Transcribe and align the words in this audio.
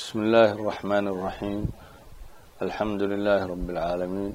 بسم 0.00 0.18
الله 0.22 0.52
الرحمن 0.52 1.08
الرحيم 1.08 1.62
الحمد 2.62 3.02
لله 3.02 3.40
رب 3.46 3.70
العالمين 3.70 4.32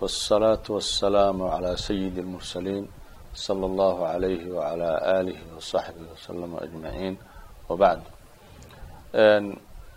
والصلاة 0.00 0.62
والسلام 0.68 1.42
على 1.42 1.76
سيد 1.76 2.18
المرسلين 2.18 2.88
صلى 3.34 3.66
الله 3.66 3.96
عليه 4.06 4.42
وعلى 4.56 4.90
آله 5.20 5.38
وصحبه 5.56 6.04
وسلم 6.14 6.56
أجمعين 6.56 7.14
وبعد 7.68 8.00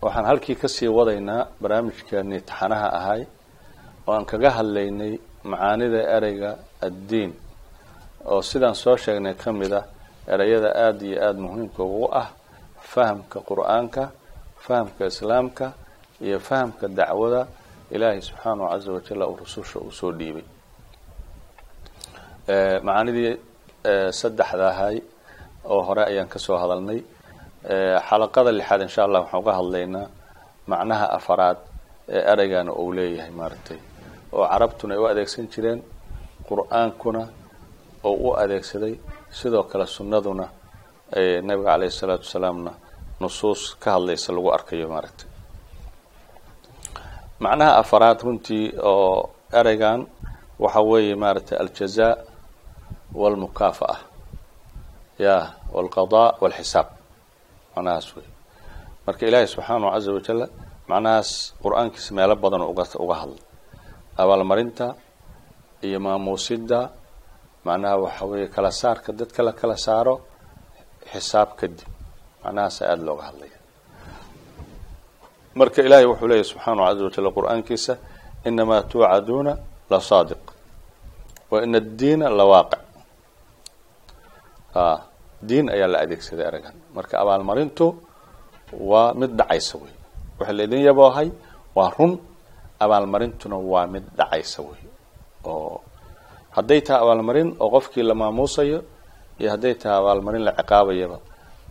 waxaan 0.02 0.26
halkii 0.26 0.56
kasii 0.56 0.88
wadaynaa 0.88 1.48
barnaamijkeeni 1.62 2.42
taxanaha 2.42 2.88
ahay 3.00 3.22
oo 4.08 4.14
aan 4.14 4.26
kaga 4.32 4.50
hadlaynay 4.58 5.14
macaanida 5.44 6.02
ereyga 6.18 6.52
addiin 6.88 7.32
oo 8.26 8.42
sidaan 8.42 8.76
soo 8.76 8.96
sheegnay 8.98 9.34
ka 9.34 9.50
mid 9.60 9.72
ah 9.80 9.86
ereyada 10.34 10.70
aada 10.86 11.06
iyo 11.10 11.18
aada 11.28 11.40
muhiimka 11.46 11.82
ugu 11.84 12.08
ah 12.22 12.28
fahamka 12.92 13.38
qur-aanka 13.50 14.04
fahamka 14.65 15.03
islaamka 15.13 15.67
iyo 16.27 16.39
fahamka 16.49 16.85
dacwada 16.99 17.43
ilaahay 17.95 18.21
subxaanahu 18.29 18.69
caza 18.73 18.91
wajal 18.97 19.23
uu 19.31 19.37
rususha 19.43 19.79
uu 19.85 19.91
soo 19.99 20.13
dhiibay. 20.19 20.45
Macaanidii 22.87 23.33
saddexda 24.21 24.67
ahay 24.73 24.97
oo 25.73 25.81
hore 25.87 26.03
ayaan 26.11 26.29
ka 26.33 26.39
soo 26.39 26.57
hadalnay. 26.63 27.01
Xalaqada 28.09 28.51
lixaad 28.59 28.81
insha 28.87 29.01
allah 29.07 29.21
waxaan 29.23 29.41
uga 29.43 29.53
hadlaynaa 29.59 30.07
macnaha 30.71 31.07
afaraad 31.19 31.59
ee 32.15 32.23
ereygana 32.33 32.73
uu 32.83 32.93
leeyahay 32.97 33.31
maaragtay. 33.41 33.79
Oo 34.35 34.45
carabtuna 34.53 34.95
ay 34.95 35.01
u 35.01 35.07
adeegsan 35.13 35.47
jireen 35.53 35.81
qur'aankuna 36.49 37.23
oo 38.09 38.15
u 38.27 38.29
adeegsaday 38.43 38.95
sidoo 39.39 39.63
kale 39.71 39.87
sunnaduna 39.97 40.47
nabiga 41.47 41.71
caleyhi 41.73 41.95
salaatu 42.01 42.25
wasalaamna 42.29 42.73
nusuus 43.23 43.63
ka 43.83 43.89
hadlaysa 43.97 44.29
lagu 44.37 44.49
arkayo 44.57 44.87
maaragtay. 44.93 45.29
Macnaha 47.43 47.73
afaraad 47.83 48.19
runtii 48.27 48.65
oo 48.93 49.31
ereygan 49.61 50.01
waxa 50.63 50.81
weeye 50.91 51.15
maaragtay 51.23 51.57
aljaza 51.63 52.09
walmukaafa'a. 53.21 53.97
Ya 55.25 55.37
walqada 55.75 56.25
walxisaab. 56.43 56.89
Macnahaas 57.75 58.09
wey 58.17 58.27
marka 59.07 59.23
ilaahay 59.29 59.49
subxaanahu 59.53 59.91
caza 59.95 60.11
wajala 60.17 60.47
macnahaas 60.91 61.31
qur'aankiisa 61.63 62.11
meelo 62.17 62.35
badan 62.43 62.63
uga 62.73 62.85
uga 63.05 63.15
hadlay. 63.21 63.43
Abaalmarinta 64.23 64.87
iyo 65.87 65.99
maamuusidda 66.07 66.81
macnaha 67.67 67.97
waxa 68.05 68.25
weeye 68.31 68.47
kala 68.55 68.71
saarka 68.81 69.11
dadka 69.19 69.41
la 69.47 69.53
kala 69.61 69.77
saaro 69.87 70.15
xisaab 71.13 71.51
kadib 71.61 71.83
macnahaasa 72.45 72.83
aada 72.91 73.03
looga 73.09 73.23
hadlaya 73.29 73.57
marka 75.59 75.79
ilaahay 75.87 76.07
wuxuu 76.11 76.29
leeyahy 76.31 76.49
subxaanahu 76.51 76.87
caza 76.89 77.03
wajal 77.09 77.29
qur'aankiisa 77.39 77.93
inamaa 78.49 78.83
tuucaduuna 78.91 79.53
la 79.93 79.99
saadiq 80.11 80.43
wa 81.53 81.57
ina 81.65 81.79
addiina 81.85 82.27
la 82.39 82.45
waaqic. 82.53 82.81
Diin 85.49 85.67
ayaa 85.75 85.89
la 85.93 85.99
adeegsaday 86.07 86.47
eragan 86.51 86.75
marka 86.97 87.15
abaalmarintu 87.23 87.87
waa 88.91 89.11
mid 89.21 89.31
dhacaysa 89.39 89.75
wey 89.83 89.93
waxa 90.39 90.53
laydin 90.59 90.81
yaboohay 90.89 91.29
waa 91.77 91.91
run. 91.99 92.13
Abaalmarintuna 92.85 93.57
waa 93.73 93.87
mid 93.95 94.05
dhacaysa 94.19 94.59
wey 94.69 94.81
oo 95.51 95.83
hadday 96.57 96.81
tahay 96.87 97.01
abaalmarin 97.05 97.49
oo 97.63 97.69
qofkii 97.75 98.03
la 98.11 98.15
maamuusayo 98.15 98.79
iyo 99.41 99.49
hadday 99.55 99.75
tahay 99.75 99.99
abaalmarin 100.03 100.43
la 100.47 100.53
ciqaabayaba 100.59 101.19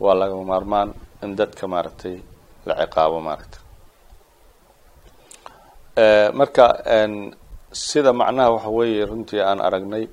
waa 0.03 0.15
lagama 0.19 0.43
maarmaan 0.51 0.89
in 1.23 1.31
dadka 1.39 1.63
maaragtay 1.73 2.15
la 2.67 2.73
ciqaabo 2.81 3.17
maaragtay 3.27 3.61
marka 6.39 6.65
sida 7.87 8.11
macnaha 8.19 8.49
waxa 8.55 8.69
weeye 8.77 9.03
runtii 9.09 9.41
aan 9.49 9.59
aragnay 9.67 10.05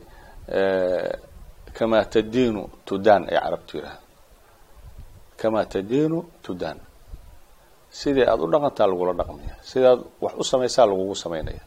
kama 1.77 1.99
tadiinu 2.13 2.63
tudan 2.87 3.23
ay 3.31 3.37
carabtu 3.45 3.73
yidhaha 3.79 3.99
kama 5.41 5.61
tadiinu 5.73 6.19
tudan 6.45 6.79
sidii 7.99 8.27
aada 8.31 8.43
u 8.43 8.49
dhaqantaa 8.53 8.87
lagula 8.91 9.13
dhaqmaya. 9.21 9.55
Sidaad 9.71 10.01
wax 10.23 10.35
u 10.37 10.45
samaysaa 10.51 10.87
lagugu 10.91 11.15
samaynaya. 11.23 11.63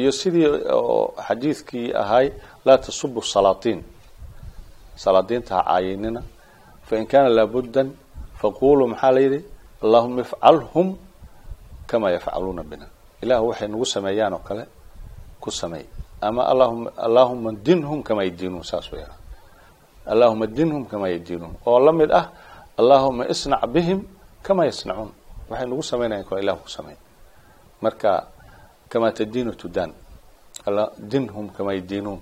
Iyo 0.00 0.10
sidii 0.20 0.46
oo 0.78 1.14
xadiidkii 1.26 1.88
ahay 2.02 2.26
laa 2.66 2.78
tasubu 2.84 3.20
salaatiin 3.22 3.80
salaadiinta 4.96 5.52
ha 5.56 5.62
caayinina 5.68 6.20
fain 6.88 7.06
kana 7.06 7.28
laabuddan 7.28 7.88
faquluu 8.40 8.88
maxaa 8.92 9.12
la 9.12 9.20
yidhi? 9.20 9.40
Allahuma 9.84 10.20
ifcalhum 10.24 10.96
kama 11.86 12.10
yafcaluuna 12.10 12.62
bina. 12.64 12.86
Ilahu 13.22 13.48
waxay 13.52 13.68
nagu 13.68 13.84
sameeyaan 13.84 14.32
oo 14.32 14.42
kale 14.48 14.64
ku 15.40 15.50
sameey 15.50 15.84
ama 16.20 16.42
allahuma 16.48 16.90
allahuma 16.96 17.52
dinhum 17.52 18.02
kama 18.02 18.24
yadiinuun 18.24 18.64
saas 18.64 18.88
way 18.92 19.04
allahuma 20.08 20.46
dinhum 20.48 20.84
kama 20.88 21.08
yadiinuun 21.12 21.54
oo 21.66 21.78
la 21.78 21.92
mid 21.92 22.10
ah 22.10 22.32
allahuma 22.80 23.28
isnac 23.28 23.60
bihim 23.68 24.00
kama 24.42 24.64
yasnacuun. 24.64 25.12
Waxay 25.50 25.66
nagu 25.68 25.82
samaynayan 25.82 26.24
kale 26.24 26.40
ilahu 26.42 26.64
ku 26.64 26.70
sameey 26.72 26.96
marka 27.84 28.26
kama 28.88 29.12
tadiinu 29.12 29.52
tudan 29.52 29.92
dinhum 30.98 31.52
kama 31.52 31.76
yadiinuun 31.76 32.20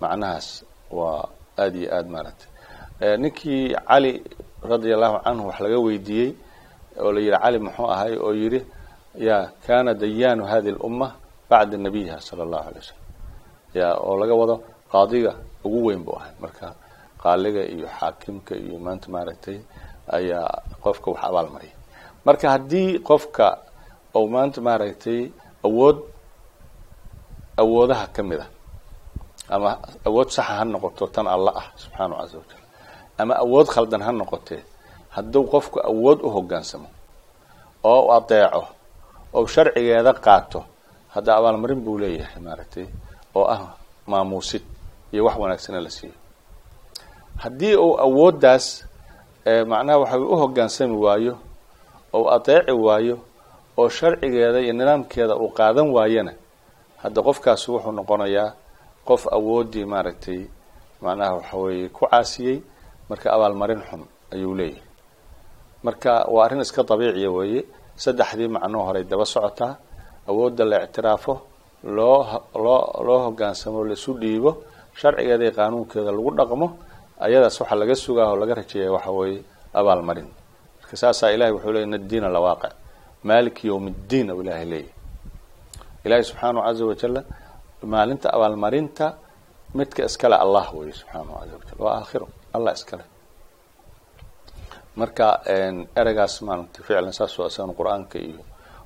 macnahaas 0.00 0.64
waa 0.90 1.28
aada 1.58 1.76
iyo 1.80 1.88
aada 1.96 2.08
maaragtay. 2.14 2.48
Ninkii 3.22 3.74
cali 3.88 4.12
radia 4.68 4.94
allahu 4.96 5.16
canhu 5.24 5.44
wax 5.48 5.58
laga 5.64 5.78
weydiiyey 5.86 6.30
oo 7.02 7.10
la 7.14 7.20
yihi 7.20 7.36
cali 7.42 7.58
muxuu 7.64 7.88
ahay? 7.94 8.12
oo 8.24 8.32
yidhi 8.40 8.60
ya 9.28 9.36
kana 9.66 9.94
dayaanu 9.94 10.44
hadi 10.52 10.70
lumma 10.78 11.08
bacda 11.50 11.76
nabiyiha 11.84 12.20
sala 12.20 12.42
allahu 12.46 12.64
alay 12.68 12.80
wasalam 12.82 13.02
ya 13.78 13.88
oo 14.06 14.14
laga 14.20 14.34
wado 14.40 14.56
qaadiga 14.92 15.32
ugu 15.64 15.78
weyn 15.86 16.02
buu 16.04 16.16
ahay. 16.20 16.32
Marka 16.42 16.66
qaaliga 17.22 17.62
iyo 17.74 17.86
xaakimka 17.98 18.54
iyo 18.64 18.76
maanta 18.84 19.06
maaragtay 19.14 19.58
ayaa 20.16 20.62
qofka 20.84 21.08
wax 21.12 21.20
abaal 21.28 21.48
mariya 21.54 21.74
marka 22.26 22.46
haddii 22.54 22.98
qofka 23.08 23.46
ou 24.16 24.24
maanta 24.34 24.58
maaragtay 24.66 25.20
awood 25.66 25.98
awoodaha 27.60 28.06
ka 28.14 28.22
mid 28.22 28.40
a 28.40 28.46
ama 29.54 29.70
awood 30.08 30.28
saxa 30.36 30.52
ha 30.58 30.64
noqoto 30.64 31.06
tan 31.14 31.26
alla 31.34 31.50
ah 31.60 31.66
subxaanahu 31.82 32.18
caza 32.20 32.36
wajal 32.38 32.60
ama 33.18 33.34
awood 33.44 33.66
khaldan 33.74 34.02
ha 34.06 34.10
noqotee 34.20 34.60
hadduu 35.14 35.44
qofku 35.52 35.78
awood 35.90 36.18
u 36.22 36.28
hoggaansamo 36.34 36.88
oo 37.92 38.04
adeeco 38.18 38.62
oo 39.36 39.46
sharcigeeda 39.54 40.12
qaato 40.26 40.60
hadda 41.14 41.30
abaalmarin 41.38 41.80
buu 41.84 41.98
leeyahay 42.02 42.40
maaragtay 42.46 42.86
oo 43.38 43.46
ah 43.54 43.62
maamuusid 44.10 44.62
iyo 45.12 45.24
wax 45.26 45.36
wanaagsana 45.42 45.80
la 45.80 45.90
siiyo. 45.90 46.14
Haddii 47.42 47.76
uu 47.76 47.94
awooddaas 48.06 48.66
macnaha 49.70 49.98
waxa 50.02 50.18
u 50.18 50.36
hoggaansami 50.42 50.96
waayo 51.04 51.34
ou 52.12 52.24
adeeci 52.36 52.72
waayo 52.86 53.16
oo 53.78 53.88
sharcigeeda 53.88 54.58
iyo 54.64 54.72
nidaamkeeda 54.72 55.34
uu 55.36 55.48
qaadan 55.58 55.88
waayana 55.96 56.32
hadda 57.02 57.20
qofkaasi 57.26 57.66
wuxuu 57.72 57.92
noqonayaa 57.98 58.48
qof 59.08 59.22
awooddii 59.36 59.84
maaragtay 59.92 60.40
macnaha 61.04 61.32
waxa 61.38 61.56
weeye 61.62 61.88
ku 61.96 62.02
caasiyey 62.10 62.56
marka 63.10 63.26
abaalmarin 63.36 63.80
xun 63.88 64.02
ayuu 64.34 64.54
leeyahay. 64.58 64.82
Marka 65.84 66.12
waa 66.34 66.44
arrin 66.46 66.60
iska 66.66 66.82
dabiiciya 66.90 67.30
weeye 67.36 67.60
saddexdii 68.02 68.48
macnoo 68.54 68.82
horey 68.88 69.04
daba 69.10 69.24
socotaa 69.34 69.72
awoodda 70.30 70.64
la 70.70 70.76
ictiraafo 70.84 71.34
loo 71.96 72.20
loo 72.64 72.82
loo 73.06 73.18
hoggaansamo 73.26 73.84
laisu 73.88 74.10
dhiibo 74.20 74.50
sharcigeeda 75.00 75.44
iyo 75.44 75.52
qaanuunkeeda 75.58 76.10
lagu 76.16 76.30
dhaqmo 76.38 76.66
ayadaas 77.24 77.56
waxaa 77.60 77.78
laga 77.80 77.94
sugaa 78.04 78.26
oo 78.32 78.36
laga 78.40 78.54
rajeeya 78.60 78.90
waxa 78.96 79.10
weeye 79.18 79.40
abaalmarin 79.78 80.28
marka 80.80 80.94
saasaa 81.02 81.30
ilahay 81.34 81.52
wuxuu 81.54 81.72
leey 81.74 81.84
in 81.86 81.94
addiina 81.98 82.28
lawaaqic 82.36 82.72
maaliki 83.28 83.64
yowm 83.70 83.84
ddiin 83.94 84.30
ou 84.32 84.40
ilaahay 84.42 84.66
leeyahy 84.72 84.90
ilaahay 86.04 86.24
subxaanahu 86.28 86.64
caza 86.66 86.84
wajala 86.90 87.20
maalinta 87.92 88.28
abaalmarinta 88.36 89.06
midka 89.78 90.02
iskale 90.08 90.36
allah 90.44 90.66
wey 90.78 90.92
subxaanahu 91.00 91.34
caza 91.40 91.54
wajal 91.58 91.78
waa 91.84 91.94
aakhiro 92.00 92.26
allah 92.56 92.72
iskale. 92.78 93.04
Marka 95.00 95.26
ereygaas 96.00 96.34
maaragtay 96.46 96.82
ficlan 96.86 97.12
saas 97.18 97.32
waa 97.38 97.48
isagan 97.52 97.74
qur'aanka 97.78 98.16
iyo 98.28 98.40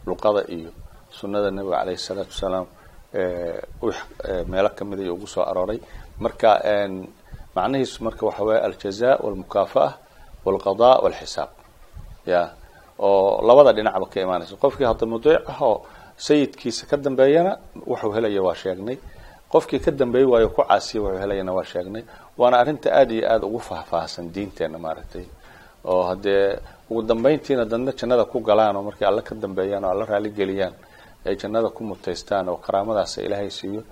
luqada 0.08 0.42
iyo 0.56 0.70
sunnada 1.18 1.48
nebiga 1.56 1.76
caleyhi 1.80 1.98
salaatu 2.08 2.32
wasalaam 2.36 2.66
meelo 4.50 4.70
ka 4.76 4.82
mid 4.88 4.98
ay 5.04 5.10
ugu 5.14 5.26
soo 5.34 5.42
arooray. 5.50 5.78
Marka 6.24 6.50
macnihiisu 7.56 7.98
marka 8.06 8.22
waxa 8.28 8.42
weeye 8.48 8.60
aljaza 8.66 9.10
walmukaafa'a 9.24 9.90
walqada 10.46 10.90
walxisaab. 11.04 11.50
Ya 12.32 12.40
oo 12.98 13.40
labada 13.48 13.72
dhinacba 13.76 14.06
ka 14.12 14.18
imaanaysa 14.24 14.54
qofkii 14.62 14.86
hadda 14.90 15.06
mudiic 15.12 15.42
ah 15.52 15.58
oo 15.68 15.76
sayidkiisa 16.26 16.82
ka 16.90 16.96
dambeeyana 17.04 17.52
wuxuu 17.90 18.12
helaya 18.16 18.42
waa 18.46 18.54
sheegnay. 18.62 18.96
Qofkii 19.52 19.80
ka 19.84 19.90
dambeey 20.00 20.24
waayo 20.32 20.48
ku 20.54 20.62
caasiya 20.62 21.00
wuxuu 21.02 21.20
helayana 21.22 21.52
waa 21.56 21.64
sheegnay. 21.72 22.02
Waana 22.38 22.56
arrinta 22.62 22.88
aada 22.98 23.12
iyo 23.14 23.26
aada 23.32 23.46
ugu 23.46 23.58
faahfaahsan 23.68 24.26
diinteena 24.34 24.78
maaragtay. 24.78 25.24
Oo 25.84 26.02
haddee 26.08 26.58
ugu 26.90 27.02
dambayntiina 27.02 27.64
dadna 27.64 27.92
jannada 27.98 28.24
ku 28.24 28.40
galaan 28.40 28.76
oo 28.76 28.82
markay 28.82 29.08
alla 29.08 29.22
ka 29.22 29.34
dambeeyaan 29.34 29.84
oo 29.84 29.90
alla 29.90 30.04
raali 30.04 30.30
geliyaan 30.30 30.74
ay 31.26 31.36
jannada 31.36 31.68
ku 31.70 31.84
mutaystaan 31.84 32.48
oo 32.48 32.56
karaamadaas 32.56 33.18
ilaahay 33.18 33.50
siiyo 33.50 33.82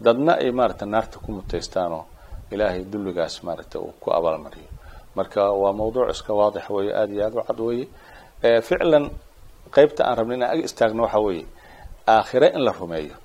dadna 0.00 0.32
ay 0.40 0.50
maaragta 0.50 0.86
naarta 0.86 1.18
ku 1.18 1.32
mutaystaan 1.32 1.92
oo 1.92 2.04
ilaahay 2.50 2.84
dulligaas 2.92 3.42
maaragta 3.44 3.78
uu 3.78 3.92
ku 4.00 4.10
abaalmariyo. 4.10 4.68
Marka 5.14 5.52
waa 5.52 5.72
mawduuc 5.72 6.10
iska 6.10 6.32
waadix 6.34 6.64
weeye 6.70 6.92
aada 6.96 7.12
iyo 7.12 7.24
aada 7.24 7.40
u 7.40 7.44
cad 7.48 7.60
weeye. 7.60 7.86
Ficlan 8.62 9.10
qeybta 9.74 10.02
aan 10.08 10.16
rabna 10.18 10.34
inaan 10.34 10.50
ag 10.58 10.64
istaagno 10.64 11.02
waxa 11.06 11.20
weeye 11.20 11.46
aakhire 12.06 12.52
in 12.54 12.64
la 12.64 12.72
rumeeyo. 12.72 13.16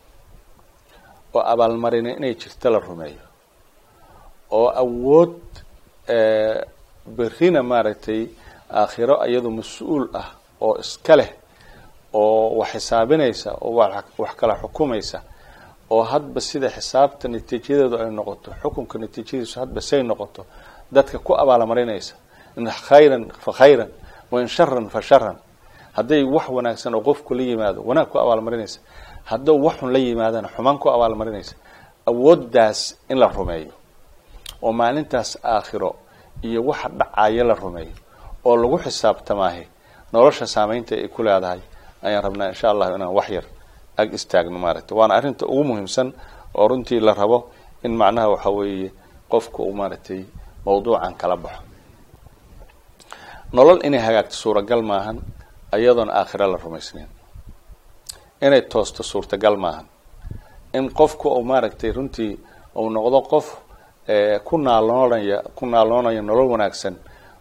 Oo 1.34 1.42
abaalmarina 1.54 2.10
inay 2.18 2.36
jirto 2.36 2.70
la 2.70 2.80
rumeeyo. 2.80 3.24
Oo 4.52 4.70
awood 4.84 5.40
berrina 7.06 7.64
maaragtay 7.64 8.28
aakhiro 8.72 9.16
iyadu 9.28 9.50
mas'uul 9.52 10.10
ah 10.14 10.30
oo 10.62 10.78
iska 10.80 11.16
leh 11.16 11.32
oo 12.14 12.58
wax 12.60 12.72
xisaabinaysa 12.74 13.52
oo 13.62 13.76
wax 14.18 14.36
kala 14.40 14.56
xukumaysa. 14.62 15.20
Oo 15.90 16.04
hadba 16.04 16.42
sida 16.42 16.70
xisaabta 16.70 17.28
natiijadeedu 17.28 17.96
ay 17.98 18.12
noqoto 18.12 18.52
xukunka 18.62 18.98
natiijadiisu 19.00 19.60
hadba 19.60 19.82
say 19.82 20.04
noqoto 20.04 20.46
dadka 20.92 21.18
ku 21.20 21.34
abaalmarinaysa 21.34 22.16
in 22.58 22.66
khayran 22.88 23.32
fa 23.44 23.52
khayran 23.52 23.90
wain 24.32 24.48
sharan 24.48 24.90
fa 24.90 25.02
sharan 25.02 25.38
hadday 26.00 26.24
wax 26.36 26.46
wanaagsan 26.58 26.94
oo 26.98 27.02
qofku 27.08 27.32
la 27.38 27.44
yimaado 27.50 27.80
wanaag 27.90 28.08
ku 28.12 28.18
abaalmarinaysa. 28.24 28.80
Hadduu 29.30 29.58
wax 29.66 29.76
xun 29.80 29.90
la 29.94 30.00
yimaadana 30.06 30.48
xumaan 30.56 30.78
ku 30.82 30.88
abaalmarinaysa. 30.96 31.54
Awooddaas 32.10 32.80
in 33.12 33.18
la 33.22 33.28
rumeeyo 33.38 33.74
oo 34.66 34.72
maalintaas 34.80 35.30
aakhiro 35.54 35.92
iyo 36.48 36.62
waxa 36.70 36.88
dhacaya 37.00 37.44
la 37.50 37.54
rumeeyo 37.64 37.94
oo 38.48 38.56
lagu 38.62 38.78
xisaabtamaahe 38.86 39.64
nolosha 40.14 40.46
saameynta 40.56 40.96
ay 40.96 41.08
ku 41.16 41.22
leedahay 41.28 41.62
ayaan 42.06 42.24
rabnaa 42.26 42.48
insha 42.52 42.68
allahu 42.74 42.96
inaan 42.98 43.14
wax 43.18 43.28
yar 43.36 43.46
ag 44.02 44.10
istaagno 44.18 44.58
maaragtay. 44.64 44.96
Waana 45.00 45.14
arrinta 45.20 45.46
ugu 45.46 45.64
muhiimsan 45.70 46.08
oo 46.58 46.68
runtii 46.72 47.00
la 47.08 47.14
rabo 47.14 47.38
in 47.86 47.94
macnaha 48.02 48.28
waxa 48.34 48.50
weeye 48.58 48.90
qofka 49.32 49.60
uu 49.68 49.74
maaragtay 49.80 50.22
mawduucan 50.66 51.14
kala 51.22 51.36
baxo. 51.44 51.62
Nolol 53.54 53.80
inay 53.88 54.00
hagaagto 54.06 54.36
suuragal 54.42 54.82
maahan 54.92 55.18
iyadoona 55.78 56.14
aakhiro 56.14 56.48
la 56.52 56.58
rumaysnayn. 56.58 57.08
Inay 58.42 58.62
toosto 58.62 59.04
suurtagal 59.04 59.58
maahan. 59.58 59.86
In 60.74 60.90
qofku 60.94 61.30
uu 61.30 61.44
maaragtay 61.44 61.92
runtii 61.92 62.40
uu 62.76 62.90
noqdo 62.90 63.22
qof 63.22 63.48
ku 64.44 64.58
naaloonaya 64.58 65.44
ku 65.56 65.66
naaloonaya 65.66 66.22
nolol 66.22 66.50
wanaagsan 66.54 66.96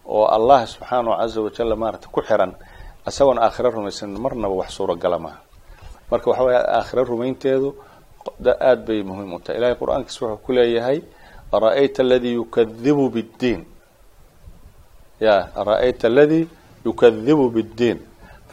oo 0.06 0.24
allah 0.26 0.66
subxaanahu 0.66 1.16
caza 1.20 1.40
wajalla 1.40 1.76
maaragtay 1.76 2.10
ku 2.12 2.20
xiran 2.22 2.52
isagoona 3.08 3.40
aakhiro 3.42 3.70
rumaysan 3.70 4.10
marnaba 4.24 4.54
wax 4.54 4.70
suuragala 4.76 5.18
maaha 5.18 5.40
marka 6.10 6.30
waxa 6.30 6.44
weya 6.44 6.60
aakhiro 6.78 7.04
rumaynteedu 7.04 7.68
aada 8.48 8.76
bay 8.86 9.02
muhiim 9.02 9.32
u 9.34 9.38
tahay. 9.40 9.58
Ilahay 9.58 9.74
qur'aankiis 9.80 10.20
wuxuu 10.20 10.36
ku 10.44 10.52
leeyahay 10.52 10.98
ara-ayta 11.52 12.02
aladii 12.02 12.34
yukadibu 12.34 13.08
biddiin. 13.10 13.64
Ya 15.20 15.48
ara-ayta 15.56 16.06
aladii 16.08 16.48
yukadibu 16.84 17.50
biddiin 17.50 17.98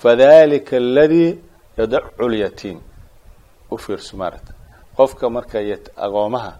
fadalika 0.01 0.77
aladii 0.77 1.31
yadacu 1.77 2.29
lyatiim 2.29 2.79
u 3.71 3.77
fiirso 3.77 4.17
maaragta. 4.17 4.53
Qofka 4.97 5.29
marka 5.29 5.59
agoomaha 6.05 6.53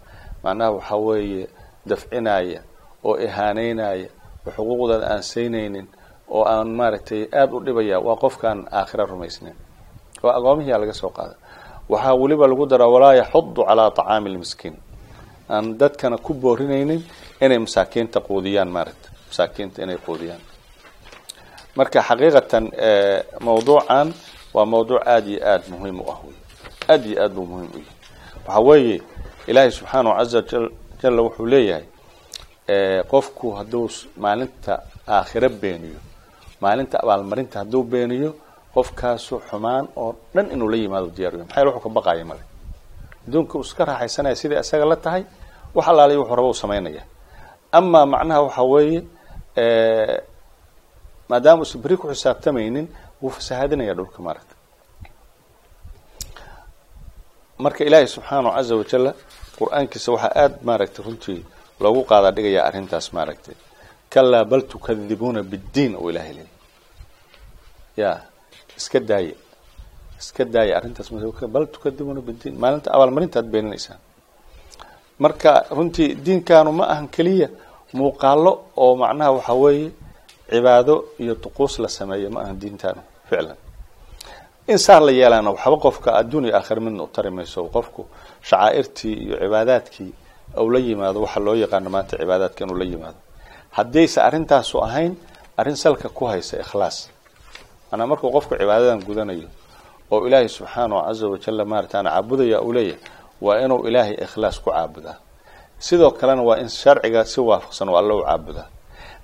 macnaha 0.44 0.72
waxaa 0.72 0.98
weeye 1.08 1.48
dafcinaya 1.90 2.62
oo 3.04 3.16
ihaaneynaya 3.26 4.10
oo 4.48 4.52
xuquuqdooda 4.56 5.08
aan 5.14 5.24
saynaynin 5.24 5.88
oo 6.36 6.44
aan 6.54 6.68
maaragtay 6.80 7.22
aada 7.40 7.54
u 7.56 7.60
dhibaya 7.66 8.00
waa 8.00 8.16
qofkaan 8.24 8.60
aakhira 8.72 9.06
rumaysnayn 9.06 9.56
oo 10.24 10.30
agoomihiyaa 10.38 10.80
laga 10.82 10.94
soo 10.94 11.10
qaada 11.18 11.36
waxaa 11.90 12.16
weliba 12.22 12.48
lagu 12.48 12.66
daraa 12.72 12.88
walaa 12.96 13.14
yaxudu 13.22 13.62
calaa 13.66 13.92
طacaami 13.92 14.30
lmiskiin. 14.34 14.76
Aan 15.50 15.78
dadkana 15.80 16.18
ku 16.18 16.34
boorinaynin 16.34 17.02
inay 17.42 17.60
masaakiinta 17.60 18.20
quudiyaan 18.28 18.70
maaragta. 18.76 19.10
Masaakiinta 19.30 19.84
inay 19.84 19.98
quudiyaan 20.06 20.42
marka 21.77 22.00
xaqiiqatan 22.07 22.66
mawduucan 23.45 24.07
waa 24.56 24.66
mawduuc 24.72 25.01
aada 25.13 25.27
iyo 25.31 25.39
aada 25.51 25.66
muhiim 25.74 25.98
u 26.00 26.06
ah 26.13 26.19
wey 26.25 26.36
aada 26.92 27.06
iyo 27.12 27.18
aad 27.24 27.31
buu 27.36 27.45
muhiim 27.51 27.69
u 27.75 27.77
yahay. 27.80 27.94
Waxaa 28.48 28.62
weeye 28.68 28.98
ilaahay 29.50 29.72
subxaanahu 29.77 30.16
caza 30.19 30.39
jalla 31.01 31.22
wuxuu 31.25 31.45
leeyahay 31.54 31.86
qofku 33.12 33.48
hadduu 33.57 33.88
maalinta 34.24 34.74
aakhiro 35.16 35.50
beeniyo 35.62 36.00
maalinta 36.62 36.95
abaalmarinta 37.04 37.56
hadduu 37.62 37.83
beeniyo 37.92 38.30
qofkaasu 38.74 39.36
xumaan 39.50 39.86
oo 39.95 40.16
dhan 40.36 40.48
inuu 40.54 40.69
la 40.72 40.77
yimaado 40.81 41.07
diyaariyo 41.16 41.44
maxaa 41.44 41.60
yale 41.62 41.69
wuxuu 41.72 41.83
ka 41.83 41.89
baqaaya 41.98 42.25
male. 42.30 42.44
Adduunka 43.27 43.54
uu 43.57 43.62
iska 43.68 43.86
raaxaysanaya 43.89 44.36
siday 44.36 44.60
isaga 44.63 44.86
la 44.92 44.95
tahay 44.95 45.24
wax 45.75 45.86
allaaliya 45.92 46.19
wuxuu 46.22 46.36
raba 46.39 46.50
u 46.50 46.54
samaynaya 46.63 47.04
amaa 47.77 48.06
macnaha 48.13 48.42
waxa 48.45 48.63
weeye 48.72 49.00
maadaama 51.30 51.62
uusan 51.63 51.81
beri 51.83 51.95
ku 52.01 52.06
xisaabtamaynin 52.13 52.88
wuu 53.22 53.30
fasahaadinaya 53.38 53.94
dhulka 53.98 54.19
maaragta 54.25 54.56
marka 57.63 57.81
ilaahay 57.88 58.07
subxaanahu 58.16 58.54
caza 58.57 58.74
wajalla 58.81 59.12
qur'aankiisa 59.60 60.10
waxaa 60.16 60.33
aada 60.42 60.56
maaragtay 60.68 61.04
runtii 61.07 61.39
loogu 61.83 62.01
qaadaa 62.10 62.31
dhigaya 62.36 62.62
arrintaas 62.69 63.07
maaragtay. 63.18 63.56
Kalaa 64.13 64.45
bal 64.51 64.62
tukadibuuna 64.72 65.42
biddiin 65.51 65.94
oo 66.01 66.10
ilahay 66.12 66.33
leeyay 66.38 66.51
ya 68.01 68.10
iska 68.80 69.00
daaye. 69.10 69.33
Iska 70.22 70.44
daaye 70.54 70.72
arrintaas 70.77 71.10
bal 71.54 71.66
tukadibuuna 71.74 72.22
biddiin. 72.27 72.54
Maalinta 72.62 72.89
abaalmarinta 72.95 73.38
ad 73.42 73.48
beeninaysaan 73.54 74.00
marka 75.24 75.51
runtii 75.77 76.10
diinkaanu 76.25 76.72
ma 76.80 76.86
ahan 76.94 77.07
keliya 77.16 77.48
muuqaalo 77.98 78.51
oo 78.83 78.94
macnaha 79.01 79.31
waxa 79.38 79.54
weeye 79.63 79.89
cibaado 80.50 80.95
iyo 81.19 81.36
duquus 81.36 81.80
la 81.80 81.88
sameeya 81.88 82.30
ma 82.30 82.42
ahan 82.42 82.57
diintaanu 82.62 83.01
ficlan. 83.30 83.57
In 84.68 84.77
saar 84.77 85.01
la 85.01 85.12
yeelaana 85.12 85.50
waxba 85.51 85.77
qofka 85.86 86.09
adduun 86.19 86.45
iyo 86.45 86.56
aakhir 86.57 86.80
midna 86.86 87.03
u 87.03 87.07
tari 87.15 87.30
mayso 87.31 87.63
qofku 87.75 88.01
shacaa'irtii 88.50 89.13
iyo 89.25 89.36
cibaadaadkii 89.44 90.12
ou 90.59 90.69
la 90.74 90.80
yimaado 90.80 91.21
waxa 91.25 91.39
loo 91.45 91.56
yaqaano 91.63 91.89
maanta 91.89 92.18
cibaadaadka 92.18 92.63
inuu 92.65 92.77
la 92.81 92.86
yimaado. 92.86 93.18
Haddayse 93.77 94.21
arrintaasu 94.21 94.75
ahayn 94.88 95.13
arrin 95.57 95.75
salka 95.75 96.09
ku 96.09 96.25
haysa 96.25 96.57
ikhlaas. 96.63 97.09
Manaa 97.91 98.08
markuu 98.08 98.31
qofku 98.36 98.53
cibaadadan 98.58 99.01
gudanayo 99.08 99.48
oo 100.12 100.27
ilaahay 100.27 100.50
subxaanahu 100.50 101.01
caza 101.08 101.27
wajalla 101.27 101.65
maarataana 101.65 102.10
caabudaya 102.13 102.62
uu 102.62 102.74
leeyahay 102.74 103.00
waa 103.41 103.60
inuu 103.65 103.88
ilaahay 103.88 104.15
ikhlaas 104.25 104.60
ku 104.63 104.70
caabudaa. 104.72 105.17
Sidoo 105.79 106.12
kalena 106.12 106.41
waa 106.41 106.58
in 106.63 106.70
sharciga 106.70 107.25
si 107.25 107.41
waafaqsan 107.41 107.89
oo 107.89 107.98
alla 107.98 108.13
u 108.15 108.24
caabudaa 108.24 108.67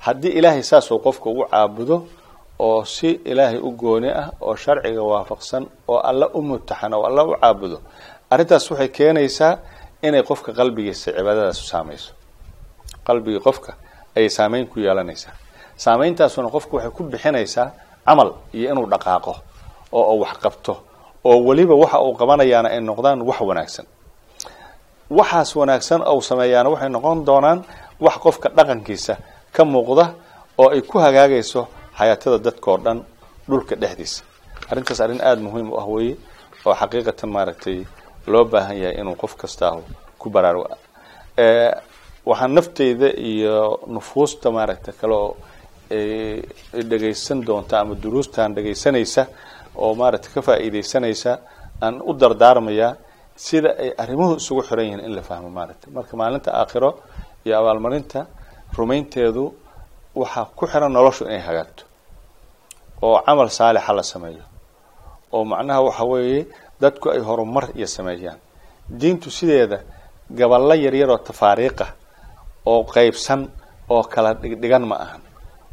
haddii 0.06 0.34
ilaahay 0.40 0.64
saasuu 0.72 1.00
qofka 1.06 1.30
ugu 1.30 1.44
caabudo 1.52 1.98
oo 2.60 2.86
si 2.86 3.10
ilaahay 3.32 3.58
u 3.58 3.70
gooni 3.82 4.10
ah 4.22 4.28
oo 4.42 4.56
sharciga 4.64 5.04
waafaqsan 5.12 5.64
oo 5.92 6.00
alla 6.10 6.26
u 6.34 6.42
mutaxan 6.42 6.94
oo 6.98 7.04
alla 7.10 7.22
u 7.24 7.32
caabudo 7.42 7.78
arrintaas 8.34 8.66
waxay 8.72 8.88
keenaysaa 8.98 9.54
inay 10.08 10.24
qofka 10.30 10.52
qalbigiisa 10.60 11.12
cibaadadaas 11.18 11.60
saamayso. 11.72 12.12
Qalbigii 13.08 13.40
qofka 13.48 13.72
ayay 14.18 14.30
saameyn 14.30 14.68
ku 14.72 14.80
yeelanaysaa. 14.80 15.34
Saameyntaasuna 15.84 16.50
qofku 16.56 16.74
waxay 16.76 16.92
ku 16.98 17.04
bixinaysaa 17.04 17.68
camal 18.06 18.30
iyo 18.58 18.68
inuu 18.72 18.88
dhaqaaqo 18.94 19.34
oo 20.00 20.16
wax 20.24 20.34
qabto 20.44 20.74
oo 21.30 21.38
weliba 21.48 21.76
waxa 21.84 22.00
uu 22.02 22.14
qabanayaana 22.20 22.70
ay 22.70 22.80
noqdaan 22.90 23.22
wax 23.30 23.40
wanaagsan. 23.50 23.86
Waxaas 25.18 25.56
wanaagsan 25.60 26.02
ou 26.12 26.22
sameeyaana 26.30 26.70
waxay 26.74 26.90
noqon 26.96 27.18
doonaan 27.28 27.60
wax 28.06 28.16
qofka 28.26 28.48
dhaqankiisa 28.58 29.14
ka 29.56 29.64
muuqda 29.74 30.06
oo 30.62 30.70
ay 30.76 30.82
ku 30.82 30.98
hagaagayso 31.06 31.62
xayaatada 31.98 32.38
dadkao 32.46 32.78
dhan 32.86 33.00
dhulka 33.50 33.76
dhexdiisa. 33.82 34.24
Arrintaas 34.72 35.00
arrin 35.04 35.22
aada 35.22 35.42
muhiim 35.42 35.70
u 35.74 35.78
ah 35.82 35.88
weeye 35.94 36.16
oo 36.66 36.74
xaqiiqatan 36.82 37.30
maaragtay 37.36 37.78
loo 38.32 38.46
baahan 38.52 38.78
yahay 38.84 38.96
inuu 39.02 39.16
qof 39.22 39.34
kastaahu 39.42 39.82
ku 40.22 40.30
baraarugo 40.30 40.68
waxaan 42.30 42.52
nafteyda 42.58 43.08
iyo 43.32 43.80
nufuusta 43.94 44.48
maaragta 44.58 44.92
kale 45.00 45.14
oo 45.24 45.32
dhegaysan 46.90 47.40
doonta 47.48 47.80
ama 47.82 47.96
duruustaan 48.04 48.52
dhegaysanaysa 48.56 49.24
oo 49.84 49.92
maaragtay 50.02 50.32
ka 50.36 50.42
faa'iidaysanaysa 50.48 51.32
aan 51.86 51.96
u 52.10 52.14
dardaarmayaa 52.22 52.92
sida 53.46 53.70
ay 53.84 53.90
arrimuhu 54.04 54.34
isugu 54.42 54.62
xiran 54.68 54.86
yihiin 54.86 55.02
in 55.08 55.14
la 55.18 55.22
fahmo 55.30 55.50
maaragtay. 55.58 55.90
Marka 55.96 56.14
maalinta 56.22 56.50
aakhiro 56.62 56.90
iyo 57.46 57.54
abaalmarinta 57.60 58.20
rumaynteedu 58.78 59.44
waxaa 60.16 60.46
ku 60.58 60.66
xiran 60.68 60.92
noloshu 60.94 61.24
inay 61.26 61.40
hagaagto 61.48 61.84
oo 63.02 63.18
camal 63.26 63.50
saalixa 63.50 63.94
la 63.94 64.04
sameeyo. 64.04 64.44
oo 65.32 65.44
macnaha 65.46 65.82
waxa 65.88 66.04
weeye 66.12 66.48
dadku 66.82 67.10
ay 67.10 67.20
horumar 67.20 67.66
iyo 67.76 67.88
sameeyaan. 67.88 68.40
diintu 69.00 69.32
sideeda 69.32 69.80
gaballo 70.30 70.74
yaryar 70.76 71.10
oo 71.10 71.18
tafaariiqah 71.18 71.90
oo 72.66 72.84
qeybsan 72.94 73.42
oo 73.90 74.04
kala 74.04 74.34
dhigdhigan 74.34 74.84
ma 74.90 74.96
ahan. 74.96 75.22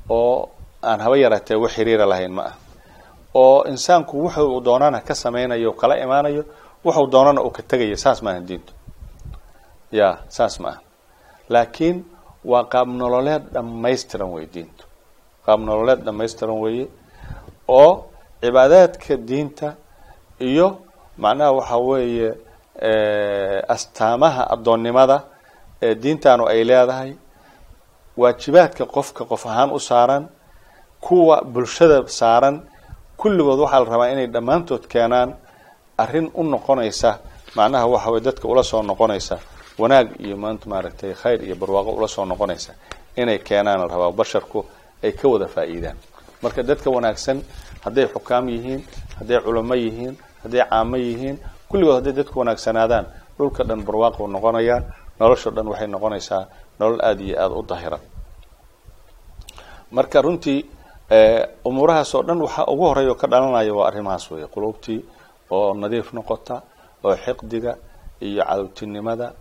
oo 0.09 0.49
aan 0.83 1.01
haba 1.01 1.17
yaraatee 1.17 1.57
wax 1.57 1.73
xiriira 1.77 2.07
lahayn 2.07 2.33
ma 2.33 2.43
ah 2.51 2.55
oo 3.35 3.65
insaanku 3.73 4.15
wuxuu 4.25 4.61
doonana 4.65 5.01
ka 5.01 5.15
samaynayo 5.15 5.73
kala 5.73 5.95
imaanayo 6.05 6.43
wuxuu 6.85 7.07
doonana 7.13 7.41
uu 7.43 7.51
ka 7.51 7.63
tegayo 7.63 7.97
saas 7.97 8.23
maaha 8.23 8.41
diintu. 8.41 8.73
Ya 9.93 10.19
saas 10.29 10.61
ma 10.61 10.69
aha 10.69 10.81
laakiin 11.49 12.05
waa 12.51 12.65
qaab 12.73 12.89
nololeed 13.01 13.43
dhamaystiran 13.55 14.31
wey 14.35 14.47
diintu. 14.55 14.85
Qaab 15.47 15.61
nololeed 15.69 16.01
dhamaystiran 16.07 16.59
weeye 16.65 16.87
oo 17.81 17.93
cibaadaadka 18.43 19.15
diinta 19.29 19.69
iyo 20.49 20.67
macnaha 21.23 21.53
waxa 21.59 21.77
weeye 21.89 22.29
astaamaha 23.75 24.43
addoonnimada 24.55 25.17
ee 25.87 25.95
diintaanu 26.03 26.45
ay 26.53 26.61
leedahay 26.71 27.11
waajibaadka 28.21 28.85
qofka 28.95 29.23
qof 29.31 29.43
ahaan 29.51 29.71
u 29.71 29.81
saaran 29.89 30.25
kuwa 31.05 31.37
bulshada 31.55 31.99
saaran 32.21 32.57
kulligood 33.21 33.59
waxaa 33.65 33.81
la 33.85 33.91
rabaa 33.93 34.11
inay 34.15 34.27
dhammaantood 34.35 34.85
keenaan 34.93 35.31
arrin 36.03 36.27
u 36.35 36.43
noqonaysa 36.53 37.11
macnaha 37.57 37.87
waxa 37.95 38.09
weye 38.13 38.23
dadka 38.29 38.45
ula 38.53 38.63
soo 38.71 38.83
noqonaysa 38.91 39.37
wanaag 39.79 40.09
iyo 40.25 40.37
maanta 40.37 40.65
maaragtay 40.73 41.13
khayr 41.15 41.41
iyo 41.47 41.57
barwaaqo 41.57 41.91
ula 41.99 42.09
soo 42.09 42.25
noqonaysa 42.25 42.73
inay 43.17 43.39
keenaan 43.39 43.89
rabaa 43.93 44.13
basharku 44.13 44.65
ay 45.05 45.13
ka 45.13 45.29
wada 45.29 45.47
faa'iidaan. 45.47 45.97
Marka 46.43 46.63
dadka 46.63 46.91
wanaagsan 46.91 47.39
hadday 47.85 48.07
xukaam 48.15 48.49
yihiin 48.49 48.81
hadday 49.19 49.39
culamo 49.45 49.75
yihiin 49.75 50.15
hadday 50.43 50.63
caamo 50.71 50.97
yihiin 50.97 51.37
kulligood 51.71 51.95
hadday 52.03 52.13
dadku 52.19 52.39
wanaagsanaadaan 52.41 53.07
dhulka 53.39 53.63
dhan 53.69 53.81
barwaaqo 53.87 54.27
noqonayaan 54.27 54.83
nolosho 55.21 55.51
dhan 55.51 55.67
waxay 55.73 55.87
noqonaysaa 55.95 56.43
nolol 56.81 57.01
aada 57.09 57.23
iyo 57.23 57.37
aada 57.43 57.55
u 57.55 57.63
dahiran. 57.63 58.01
Marka 59.91 60.19
runtii 60.23 60.61
umuurahaas 61.65 62.15
oo 62.15 62.23
dhan 62.23 62.41
waxaa 62.45 62.67
ugu 62.73 62.85
horreeya 62.89 63.11
oo 63.13 63.15
ka 63.23 63.27
dhalanaya 63.33 63.73
waa 63.75 63.87
arrimahaas 63.91 64.31
weeye. 64.31 64.47
Qulubtii 64.55 65.01
oo 65.51 65.75
nadiif 65.75 66.13
noqota 66.13 66.57
oo 67.05 67.15
xiqdiga 67.25 67.73
iyo 68.21 68.43
cadowtinimada 68.45 69.33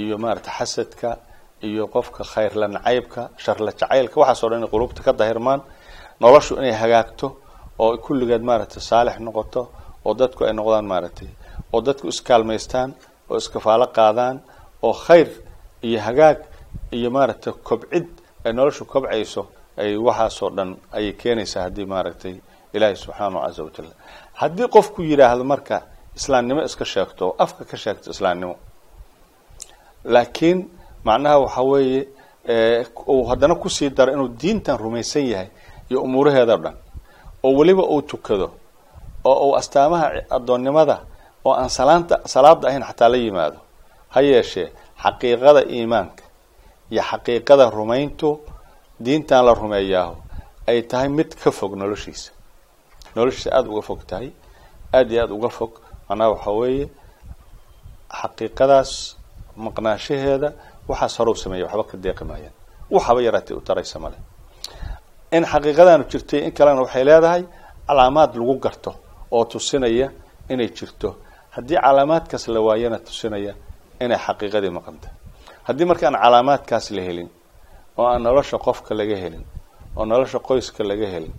iyo 0.00 0.16
maarata 0.24 0.50
xasadka 0.58 1.10
iyo 1.68 1.84
qofka 1.94 2.22
khayrla 2.32 2.66
nacaybka 2.76 3.22
sharla 3.44 3.70
jacaylka 3.80 4.16
waxaasoo 4.20 4.48
dhan 4.50 4.58
inay 4.60 4.70
qulubta 4.74 5.00
ka 5.06 5.12
dahirmaan 5.20 5.60
noloshu 6.22 6.52
inay 6.60 6.74
hagaagto 6.82 7.26
oo 7.82 7.96
kulligeed 8.04 8.42
maaragtay 8.48 8.82
saalix 8.90 9.16
noqoto 9.26 9.62
oo 10.06 10.12
dadku 10.20 10.40
ay 10.48 10.52
noqdaan 10.58 10.86
maaragtay 10.92 11.28
oo 11.74 11.80
dadku 11.86 12.06
iskaalmaystaan 12.14 12.90
oo 13.30 13.36
iskafaalo 13.42 13.86
qaadaan 13.98 14.36
oo 14.86 14.92
khayr 15.06 15.28
iyo 15.88 15.98
hagaag 16.06 16.38
iyo 16.96 17.08
maaragtay 17.16 17.52
kobcid 17.68 18.06
ay 18.44 18.52
noloshu 18.58 18.84
kobcayso 18.92 19.42
ay 19.80 19.90
waxaasoo 20.06 20.50
dhan 20.56 20.70
ayay 20.96 21.12
keenaysaa 21.20 21.62
haddii 21.66 21.86
maaragtay 21.94 22.34
ilaahay 22.74 22.96
subxaanahu 23.02 23.40
casa 23.46 23.62
wajal 23.66 23.88
haddii 24.40 24.68
qofku 24.74 24.98
yidhaahdo 25.10 25.44
marka 25.52 25.76
islaamnimo 26.18 26.60
iska 26.68 26.84
sheegto 26.92 27.22
oo 27.28 27.34
afka 27.44 27.62
ka 27.70 27.76
sheegto 27.84 28.06
islaamnimo 28.14 28.54
laakiin 30.04 30.58
macnaha 31.04 31.38
waxa 31.38 31.62
weeye 31.62 32.00
uu 33.08 33.24
haddana 33.28 33.54
ku 33.54 33.68
sii 33.70 33.90
daro 33.90 34.12
inuu 34.12 34.28
diintan 34.28 34.78
rumaysan 34.78 35.26
yahay 35.26 35.48
iyo 35.90 36.02
umuuraheeda 36.02 36.56
dhan 36.56 36.74
oo 37.42 37.52
weliba 37.58 37.82
uu 37.82 38.02
tukado 38.02 38.50
oo 39.24 39.48
uu 39.48 39.54
astaamaha 39.56 40.06
addoonnimada 40.30 40.96
oo 41.44 41.52
aan 41.54 41.68
salaanta 41.70 42.20
salaada 42.24 42.68
ahayn 42.68 42.82
xataa 42.84 43.08
la 43.08 43.16
yimaado 43.16 43.58
ha 44.08 44.20
yeeshee 44.22 44.68
xaqiiqada 45.02 45.60
iimaanka 45.76 46.24
iyo 46.90 47.02
xaqiiqada 47.10 47.70
rumayntu 47.70 48.40
diintan 49.04 49.44
la 49.46 49.54
rumeeyaaho 49.54 50.16
ay 50.66 50.82
tahay 50.82 51.08
mid 51.08 51.34
ka 51.42 51.50
fog 51.52 51.72
noloshiisa. 51.76 52.30
Noloshiisa 53.16 53.50
aada 53.52 53.68
uga 53.68 53.82
fog 53.82 54.00
tahay 54.06 54.30
aada 54.92 55.10
iyo 55.12 55.22
aada 55.22 55.34
uga 55.34 55.48
fog. 55.48 55.70
Macnaha 56.08 56.30
waxa 56.30 56.50
weeye 56.50 56.86
xaqiiqadaas 58.20 58.90
maqnaanshaheeda 59.56 60.52
waxaas 60.88 61.14
horow 61.18 61.34
sameeya 61.34 61.64
waxba 61.66 61.84
ka 61.90 61.96
deeqi 62.04 62.24
maayaan 62.24 62.54
waxaba 62.90 63.20
yaraatay 63.26 63.56
u 63.56 63.60
taraysa 63.60 63.98
male. 63.98 64.16
In 65.32 65.44
xaqiiqadaanu 65.44 66.04
jirtay 66.10 66.40
in 66.46 66.52
kalena 66.52 66.80
waxay 66.82 67.04
leedahay 67.04 67.42
calaamaad 67.88 68.32
lagu 68.36 68.54
garto 68.64 68.92
oo 69.30 69.44
tusinaya 69.44 70.08
inay 70.48 70.68
jirto. 70.78 71.16
Haddii 71.56 71.78
calaamaadkaas 71.84 72.48
la 72.48 72.60
waayana 72.60 72.98
tusinaya 72.98 73.54
inay 74.00 74.18
xaqiiqadii 74.26 74.70
maqanta. 74.78 75.08
Haddii 75.66 75.84
markaan 75.90 76.14
calaamaadkaas 76.22 76.90
la 76.96 77.02
helin 77.02 77.28
oo 77.98 78.06
aan 78.06 78.22
nolosha 78.22 78.58
qofka 78.58 78.94
laga 78.94 79.16
helin 79.16 79.44
oo 79.96 80.04
nolosha 80.04 80.38
qoyska 80.38 80.82
laga 80.90 81.06
helin 81.14 81.34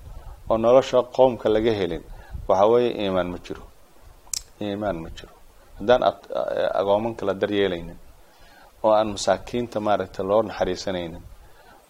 oo 0.49 0.57
nolosha 0.57 1.03
qoomka 1.15 1.47
laga 1.55 1.71
helin 1.79 2.03
waxa 2.47 2.65
weeye 2.71 2.91
iimaan 3.03 3.27
ma 3.33 3.37
jiro. 3.45 3.61
Iimaan 4.61 4.97
ma 5.03 5.09
jiro. 5.17 5.33
Haddaan 5.79 6.01
agoomanka 6.79 7.25
la 7.25 7.33
daryeelaynin 7.33 7.97
oo 8.85 8.91
aan 8.99 9.09
masaakiinta 9.15 9.77
maaragtay 9.87 10.25
loo 10.29 10.41
naxariisanaynin 10.49 11.23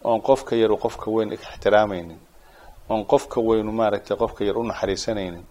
oon 0.09 0.19
qofka 0.27 0.53
yaru 0.61 0.75
qofka 0.83 1.07
weyn 1.15 1.29
ixtiraamaynin 1.37 2.19
oon 2.91 3.01
qofka 3.11 3.37
weynu 3.47 3.71
maaragtay 3.79 4.17
qofka 4.21 4.41
yar 4.47 4.57
u 4.57 4.63
naxariisanaynin 4.71 5.45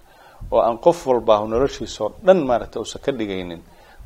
oo 0.52 0.60
aan 0.66 0.78
qof 0.84 0.98
walbaahu 1.10 1.44
noloshiisao 1.52 2.08
dhan 2.26 2.38
maaragtay 2.50 2.80
uusan 2.82 3.00
ka 3.04 3.10
dhigaynin 3.18 3.60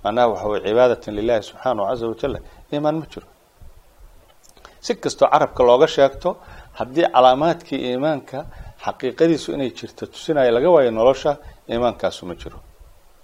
macnaha 0.04 0.26
waxa 0.33 0.47
weye 0.50 0.62
cibaadatan 0.66 1.14
lilahi 1.18 1.42
subxaanahu 1.49 1.87
caza 1.90 2.07
wajalla 2.11 2.38
iimaan 2.73 2.97
ma 3.00 3.07
jiro. 3.12 3.26
Si 4.85 4.95
kastoo 5.02 5.28
carabka 5.33 5.62
looga 5.68 5.87
sheegto 5.97 6.30
haddii 6.78 7.07
calaamaadkii 7.14 7.80
iimaanka 7.90 8.38
xaqiiqadiisu 8.85 9.49
inay 9.57 9.71
jirto 9.78 10.07
tusinaya 10.12 10.50
laga 10.57 10.71
waayo 10.75 10.90
nolosha 10.99 11.33
iimaankaasu 11.71 12.23
ma 12.26 12.35
jiro. 12.40 12.59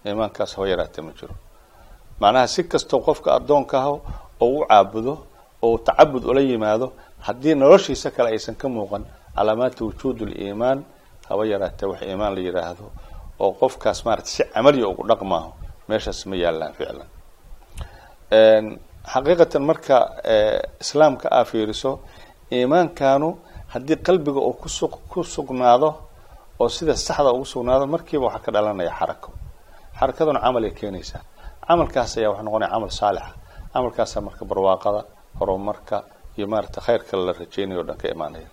Iimaankaas 0.06 0.50
haba 0.56 0.66
yaraatee 0.72 1.02
ma 1.06 1.12
jiro 1.18 1.34
macnaha 2.20 2.46
si 2.54 2.62
kastoo 2.72 3.00
qofka 3.06 3.28
addoonka 3.38 3.76
ah 3.82 3.88
oo 3.92 4.00
u 4.40 4.64
caabudo 4.68 5.14
oo 5.66 5.78
tacabud 5.86 6.24
ula 6.30 6.40
yimaado 6.40 6.86
haddii 7.26 7.54
noloshiisa 7.62 8.08
kale 8.16 8.28
aysan 8.34 8.54
ka 8.60 8.66
muuqan 8.74 9.04
calaamaati 9.36 9.80
wujuud 9.86 10.18
liimaan 10.30 10.78
haba 11.28 11.42
yaraatee 11.52 11.86
wax 11.90 12.00
iimaan 12.08 12.32
la 12.36 12.40
yidhaahdo 12.46 12.84
oo 13.42 13.50
qofkaas 13.60 13.98
maarata 14.06 14.28
si 14.34 14.42
camaliya 14.54 14.86
ugu 14.92 15.02
dhaqmaaho 15.10 15.50
meeshaas 15.88 16.20
ma 16.30 16.36
yaallaan 16.44 16.72
ficlan. 16.78 17.08
Xaqiiqatan 19.12 19.62
marka 19.70 19.96
islaamka 20.82 21.26
aa 21.38 21.44
fiiriso 21.50 21.90
iimaankanu 22.56 23.28
haddii 23.72 23.96
qalbiga 24.06 24.40
uu 24.48 24.52
kusu 24.62 24.88
ku 25.10 25.20
sugnaado 25.34 25.88
oo 26.60 26.68
sida 26.76 26.94
saxda 27.06 27.30
ugu 27.36 27.44
sugnaado 27.52 27.84
markiiba 27.94 28.24
waxaa 28.28 28.44
ka 28.44 28.50
dhalanaya 28.54 28.92
xarako. 28.98 29.28
Xarakaduna 29.98 30.40
camal 30.44 30.64
ay 30.68 30.70
keenaysaa 30.78 31.22
camalkaas 31.68 32.12
ayaa 32.18 32.30
waxa 32.32 32.42
noqonaya 32.46 32.70
camal 32.74 32.90
saalixa. 33.00 33.32
Camalkaasa 33.72 34.18
marka 34.26 34.44
barwaaqada 34.50 35.00
horumarka 35.38 35.96
iyo 36.36 36.46
maarata 36.52 36.80
khayrka 36.86 37.14
la 37.26 37.32
rajeynayo 37.40 37.80
o 37.80 37.84
dhan 37.88 37.96
ka 38.02 38.06
imaanaya. 38.14 38.48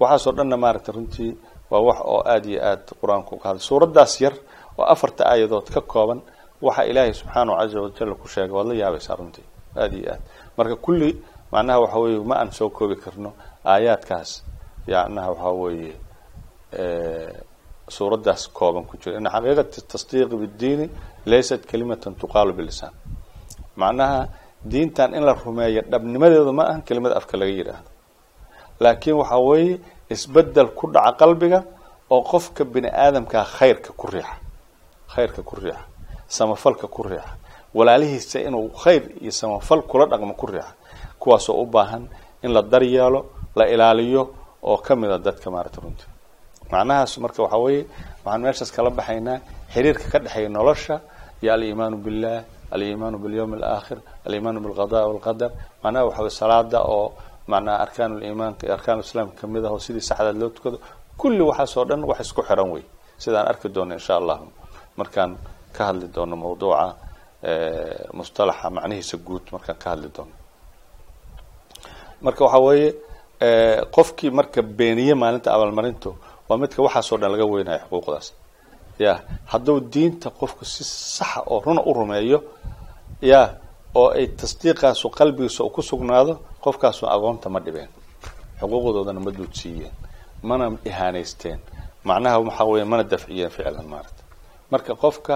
Waxaasoo 0.00 0.32
dhanna 0.36 0.56
maaragta 0.64 0.92
runtii 0.96 1.32
waa 1.70 1.80
wax 1.88 1.98
oo 2.12 2.20
aada 2.32 2.48
iyo 2.52 2.60
aad 2.70 2.84
qur'aanku 3.00 3.34
ka 3.42 3.46
hadlay. 3.48 3.62
Suuraddaas 3.68 4.12
yar 4.24 4.34
oo 4.78 4.84
afarta 4.94 5.22
aayadood 5.32 5.66
ka 5.74 5.80
kooban 5.92 6.20
waxa 6.66 6.82
ilaahay 6.90 7.14
subxaanahu 7.14 7.56
caza 7.60 7.78
wajal 7.84 8.14
ku 8.20 8.26
sheegay 8.28 8.54
waad 8.56 8.66
la 8.70 8.74
yaabaysaa 8.82 9.16
runtii 9.20 9.44
aada 9.76 9.96
iyo 9.96 10.10
aad. 10.14 10.22
Marka 10.56 10.76
kulli 10.84 11.10
macnaha 11.52 11.78
waxa 11.84 11.98
weeye 12.02 12.20
ma 12.30 12.34
aan 12.40 12.50
soo 12.52 12.70
koobi 12.70 12.96
karno 12.96 13.30
aayaadkaas 13.72 14.30
yacnaha 14.86 15.28
waxa 15.34 15.50
weeye 15.62 15.94
suuraddaas 17.96 18.42
kooban 18.58 18.84
ku 18.88 18.94
jira 19.02 19.16
ina 19.20 19.30
xaqiiqati 19.34 19.78
tasdiiqi 19.92 20.36
biddiini 20.42 20.86
laysat 21.30 21.62
kalimatan 21.70 22.12
tuqaalu 22.20 22.52
bilisaan 22.58 22.92
macnaha 23.80 24.20
diintan 24.72 25.10
in 25.14 25.22
la 25.28 25.32
rumeeyo 25.44 25.82
dhabnimadeedu 25.92 26.52
ma 26.58 26.62
ahan 26.70 26.82
kelimada 26.88 27.14
afka 27.20 27.34
laga 27.40 27.52
yidhaahdo 27.58 27.90
laakiin 28.82 29.16
waxa 29.20 29.38
weeye 29.48 29.74
isbeddel 30.14 30.68
ku 30.78 30.84
dhaca 30.94 31.12
qalbiga 31.20 31.60
oo 32.14 32.22
qofka 32.32 32.62
bini 32.72 32.88
aadamkaa 33.04 33.44
khayrka 33.56 33.90
ku 34.00 34.06
riixa. 34.14 34.34
Khayrka 35.14 35.42
ku 35.48 35.54
riixa. 35.62 35.82
Samafalka 36.36 36.86
ku 36.94 37.02
riixa. 37.02 37.32
Walaalihiisa 37.76 38.38
inuu 38.48 38.68
khayr 38.82 39.02
iyo 39.22 39.32
samafal 39.40 39.80
kula 39.90 40.04
dhaqmo 40.10 40.34
ku 40.40 40.46
riixa. 40.46 40.72
Kuwaasoo 41.20 41.60
u 41.62 41.66
baahan 41.66 42.04
in 42.44 42.50
la 42.56 42.62
daryeelo 42.62 43.20
la 43.58 43.64
ilaaliyo 43.74 44.22
oo 44.62 44.76
ka 44.86 44.96
mida 44.96 45.18
dadka 45.18 45.50
maarata 45.50 45.80
runtii 45.84 46.08
macnahaas 46.72 47.12
marka 47.24 47.40
waxa 47.44 47.58
weeye 47.64 47.82
waxaan 48.24 48.40
meeshaas 48.44 48.70
kala 48.76 48.90
baxaynaa 48.98 49.36
xiriirka 49.74 50.06
ka 50.12 50.18
dhexeeya 50.24 50.48
nolosha 50.56 50.96
iyo 51.42 51.50
aliimaanu 51.56 51.96
billah 52.06 52.38
aliimaanu 52.74 53.16
bilyawmi 53.24 53.54
alaakhir 53.60 53.98
aliimaanu 54.26 54.58
bilqada 54.64 54.98
walqadar. 55.10 55.50
Macnaha 55.82 56.04
waxa 56.08 56.20
weye 56.24 56.34
salaada 56.40 56.78
oo 56.94 57.06
macnaha 57.52 57.76
arkaan 57.84 58.12
liimaanka 58.20 58.62
iyo 58.66 58.74
arkaan 58.78 58.98
islaamka 59.00 59.36
ka 59.40 59.46
mid 59.52 59.64
ah 59.64 59.72
oo 59.74 59.78
sidii 59.86 60.04
saxdaad 60.10 60.36
loo 60.40 60.50
tukado 60.56 60.78
kulli 61.20 61.42
waxaasoo 61.50 61.84
dhan 61.88 62.02
wax 62.10 62.20
isku 62.26 62.42
xiran 62.48 62.68
wey 62.74 62.84
sidaan 63.22 63.46
arki 63.50 63.68
doono 63.74 63.94
insha 63.98 64.14
allahu. 64.20 64.46
Markaan 65.00 65.30
ka 65.76 65.82
hadli 65.88 66.06
doono 66.14 66.36
mawduuca 66.42 66.86
mustalaxa 68.18 68.66
macnihiisa 68.76 69.16
guud 69.26 69.44
markaan 69.54 69.76
ka 69.82 69.86
hadli 69.92 70.08
doono. 70.16 70.34
Marka 72.24 72.42
waxa 72.44 72.58
weeye 72.66 72.88
qofkii 73.96 74.30
marka 74.38 74.60
beeniye 74.78 75.14
maalinta 75.14 75.48
abaalmarintu 75.56 76.10
waa 76.48 76.58
midka 76.62 76.80
waxaasoo 76.86 77.16
dhan 77.20 77.30
laga 77.32 77.44
weynayo 77.52 77.80
xuquuqdaas. 77.90 78.26
Ya 78.98 79.12
hadduu 79.52 79.80
diinta 79.92 80.28
qofku 80.30 80.64
si 80.64 80.84
saxa 80.84 81.40
oo 81.46 81.60
runa 81.64 81.82
u 81.86 81.92
rumeeyo 81.98 82.38
ya 83.30 83.40
oo 83.94 84.08
ay 84.18 84.26
tasdiiqaasu 84.40 85.06
qalbigiisa 85.18 85.62
ku 85.74 85.82
sugnaado 85.82 86.32
qofkaasu 86.64 87.06
aqoonta 87.14 87.48
ma 87.54 87.60
dhibeen. 87.60 87.88
Xuquuqdoodana 88.60 89.20
ma 89.26 89.30
duudsiiyeen 89.38 89.92
mana 90.42 90.64
ihaanaysteen. 90.90 91.58
Macnaha 92.04 92.38
waxaa 92.40 92.64
weya 92.70 92.84
mana 92.92 93.02
dafciyeen 93.12 93.50
ficlan 93.50 93.86
maarata 93.92 94.22
marka 94.70 94.92
qofka 95.02 95.34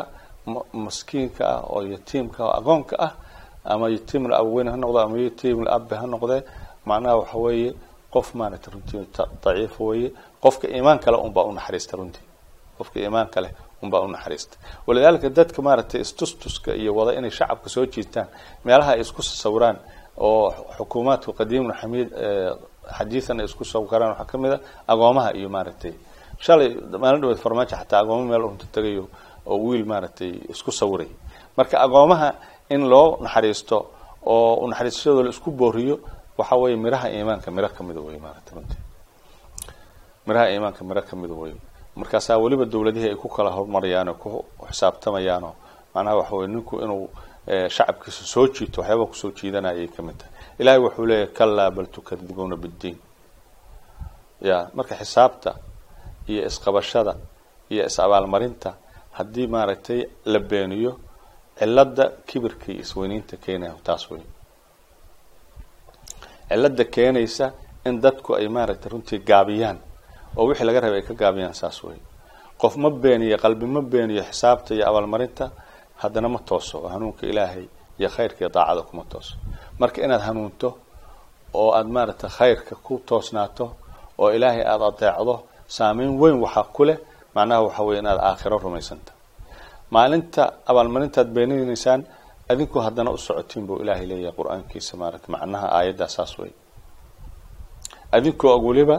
maskiinka 0.85 1.43
ah 1.55 1.61
oo 1.73 1.81
yatiimka 1.93 2.41
oo 2.47 2.53
aqoonka 2.59 2.97
ah 3.07 3.13
ama 3.65 3.87
yatiimul 3.95 4.35
abaweyn 4.35 4.69
ha 4.73 4.77
noqdo 4.77 4.99
ama 5.05 5.17
yatiimul 5.27 5.69
abbe 5.77 5.95
ha 6.01 6.07
noqdee 6.07 6.41
macnaha 6.89 7.15
waxa 7.21 7.39
weeye 7.45 7.71
qof 8.15 8.29
maarata 8.41 8.69
runtii 8.75 9.01
daciif 9.45 9.75
weye 9.81 10.09
qofka 10.45 10.67
iimaan 10.77 10.99
kale 11.05 11.17
unbaa 11.27 11.45
unaxariista 11.51 11.95
runtii. 12.01 12.25
Qofka 12.79 12.97
iimaan 13.05 13.29
kale 13.35 13.49
unbaa 13.83 14.01
unaxariista 14.09 14.55
walidaalika 14.87 15.29
dadka 15.39 15.61
maaragtay 15.67 16.01
istustuska 16.07 16.71
iyo 16.75 16.91
wada 16.99 17.13
inay 17.19 17.31
shacabka 17.39 17.69
soo 17.75 17.87
jiitaan 17.93 18.27
meelaha 18.65 18.91
ay 18.95 19.01
isku 19.05 19.23
sawiraan 19.23 19.77
oo 20.29 20.47
xukuumaadku 20.77 21.31
qadiimna 21.39 21.75
xamiid 21.81 22.09
xadiidan 22.99 23.39
ay 23.41 23.45
isku 23.51 23.65
sawiraan 23.73 24.11
waxaa 24.13 24.25
ka 24.31 24.37
mid 24.43 24.53
a 24.53 24.59
agoomaha 24.93 25.31
iyo 25.39 25.49
maaragtay 25.57 25.93
shalay 26.45 26.69
maalin 27.03 27.21
dhaweed 27.23 27.39
farmaajo 27.45 27.77
xataa 27.81 28.01
agoomo 28.03 28.25
meel 28.31 28.43
unta 28.51 28.67
tagayo 28.75 29.05
oo 29.51 29.57
wiil 29.67 29.85
maaragtay 29.93 30.31
isku 30.55 30.71
sawiray 30.81 31.11
marka 31.57 31.77
agoomaha 31.87 32.29
in 32.75 32.83
loo 32.93 33.09
naxariisto 33.25 33.77
oo 34.35 34.67
naxariistadoo 34.71 35.23
la 35.27 35.31
isku 35.35 35.51
booriyo 35.61 35.97
waxa 36.39 36.57
weeye 36.57 36.77
miraha 36.77 37.07
iimaanka 37.11 37.49
miro 37.51 37.69
kamida 37.69 38.01
wey 38.01 38.19
maarata 38.25 38.51
runtii. 38.57 38.81
Miraha 40.27 40.47
iimaanka 40.53 40.85
miro 40.85 41.03
kamida 41.03 41.35
wey 41.35 41.55
markaasaa 41.97 42.39
weliba 42.43 42.65
dawladihii 42.65 43.09
ay 43.09 43.15
ku 43.23 43.29
kala 43.29 43.51
hormarayaan 43.51 44.09
oo 44.09 44.15
ku 44.23 44.31
xisaabtamayaanoo 44.71 45.55
macnaha 45.95 46.17
waxa 46.21 46.35
weye 46.37 46.49
ninku 46.49 46.75
inuu 46.85 47.09
shacabkiisa 47.77 48.25
soo 48.33 48.47
jiito 48.55 48.81
waxyaaba 48.81 49.05
ku 49.11 49.15
soo 49.15 49.31
jiidanaya 49.37 49.77
ay 49.81 49.89
ka 49.89 50.03
mid 50.03 50.17
tahay. 50.19 50.33
Ilahay 50.61 50.79
wuxuu 50.85 51.07
leeyahy 51.07 51.33
kalaa 51.39 51.71
bal 51.71 51.87
tukadibuuna 51.87 52.57
biddiin. 52.57 52.97
Ya 54.41 54.71
marka 54.75 54.95
xisaabta 55.01 55.51
iyo 56.31 56.47
isqabashada 56.47 57.13
iyo 57.71 57.83
is-abaalmarinta 57.87 58.71
haddii 59.13 59.47
maaragtay 59.47 60.01
la 60.25 60.39
beeniyo 60.39 60.93
cilada 61.59 62.05
kibirka 62.27 62.73
iyo 62.73 62.81
isweyniinta 62.81 63.37
keenaya 63.37 63.75
taas 63.85 64.11
wey 64.11 64.23
cilada 66.53 66.85
keenaysa 66.95 67.47
in 67.89 67.95
dadku 68.05 68.31
ay 68.39 68.47
maaragtay 68.57 68.89
runtii 68.93 69.19
gaabiyaan. 69.31 69.79
Oo 70.37 70.45
wixii 70.49 70.67
laga 70.69 70.81
rabay 70.85 71.01
ay 71.01 71.07
ka 71.09 71.15
gaabiyaan 71.23 71.55
saas 71.61 71.79
wey 71.85 71.99
qof 72.61 72.75
ma 72.83 72.89
beeniyo 73.03 73.37
qalbi 73.45 73.67
ma 73.75 73.81
beeniyo 73.93 74.23
xisaabta 74.31 74.71
iyo 74.77 74.85
abaalmarinta 74.91 75.45
haddana 76.03 76.29
ma 76.35 76.39
tooso 76.49 76.75
oo 76.83 76.89
hanuunka 76.95 77.23
ilaahay 77.31 77.65
iyo 77.99 78.09
khayrka 78.15 78.39
iyo 78.43 78.49
daacada 78.57 78.83
kuma 78.89 79.05
tooso. 79.13 79.35
Marka 79.81 79.99
inaad 80.07 80.23
hanuunto 80.29 80.69
oo 81.61 81.71
aada 81.77 81.89
maaragtay 81.97 82.31
khayrka 82.39 82.75
ku 82.87 82.93
toosnaato 83.09 83.65
oo 84.21 84.29
ilaahay 84.37 84.63
aada 84.73 84.87
adeecdo 84.93 85.35
saameyn 85.77 86.13
weyn 86.21 86.37
waxaa 86.45 86.67
ku 86.77 86.83
leh 86.89 86.99
macnaha 87.35 87.61
waxa 87.67 87.83
weye 87.87 87.99
inaad 88.03 88.19
aakhiro 88.29 88.57
rumaysanta. 88.65 89.13
Maalinta 89.95 90.43
abaalmarintaad 90.71 91.29
beeninaysaan 91.35 92.01
adinku 92.49 92.79
haddana 92.81 93.11
u 93.11 93.19
socotiin 93.19 93.67
buu 93.67 93.79
ilaahay 93.83 94.07
leeyahay 94.11 94.35
qur'aankiisa 94.39 94.93
maarata 95.01 95.29
macnaha 95.35 95.67
aayaddaa 95.79 96.09
saas 96.17 96.33
wey 96.39 96.53
adinkoo 98.17 98.51
og 98.57 98.65
weliba 98.69 98.97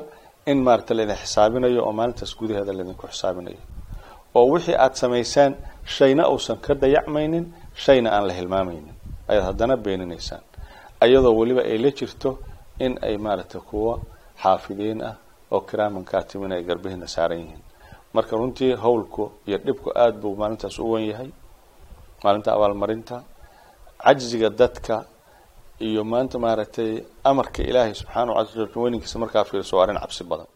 in 0.51 0.57
maarata 0.67 0.93
laydin 0.97 1.15
xisaabinayo 1.23 1.81
oo 1.87 1.93
maalintaas 1.99 2.31
gudaheeda 2.39 2.73
laydinku 2.77 3.05
xisaabinayo. 3.13 3.61
Oo 4.37 4.45
wixii 4.53 4.75
aada 4.83 4.95
samaysaan 5.03 5.51
shayna 5.95 6.23
uusan 6.33 6.57
ka 6.65 6.73
dayacmaynin 6.83 7.45
shayna 7.83 8.09
aan 8.15 8.25
la 8.27 8.33
hilmaamaynin. 8.39 8.95
Ayaad 9.29 9.43
haddana 9.49 9.75
beeninaysaan. 9.85 10.41
Ayadoo 11.03 11.33
weliba 11.39 11.61
ay 11.71 11.77
la 11.83 11.91
jirto 11.97 12.29
in 12.85 12.93
ay 13.07 13.15
maaragtay 13.25 13.61
kuwo 13.69 13.93
xaafidiin 14.43 14.99
ah 15.09 15.15
oo 15.53 15.61
kiraaman 15.69 16.03
kaatimin 16.11 16.51
ay 16.55 16.63
garbihina 16.69 17.07
saaran 17.15 17.39
yihiin. 17.43 17.61
Marka 18.13 18.33
runtii 18.39 18.73
hawlku 18.83 19.23
iyo 19.47 19.57
dhibku 19.65 19.89
aada 19.95 20.17
buu 20.21 20.35
maalintaas 20.41 20.79
u 20.79 20.91
wen 20.91 21.05
yahay. 21.11 21.29
Maalinta 22.23 22.49
abaalmarinta 22.55 23.15
cajziga 24.05 24.49
dadka 24.59 24.95
iyo 25.87 26.01
maanta 26.11 26.37
maaragtay 26.45 26.91
amarka 27.29 27.59
ilaahay 27.69 27.93
subxaanahu 27.99 28.35
casa 28.39 28.79
weynankiisa 28.83 29.17
markaa 29.23 29.43
fiirso 29.49 29.73
waa 29.77 29.83
arrin 29.85 29.99
cabsi 30.03 30.23
badan. 30.31 30.47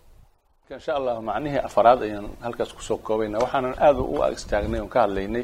Insha 0.75 0.91
allah 0.99 1.15
macnihii 1.29 1.62
afaraad 1.67 1.99
ayaan 2.07 2.27
halkaas 2.45 2.71
ku 2.77 2.81
soo 2.88 2.97
koobayna 3.07 3.38
waxaanan 3.43 3.73
aada 3.86 4.01
u 4.13 4.15
istaagnay 4.36 4.79
oon 4.83 4.89
ka 4.93 4.99
hadlaynay 5.05 5.43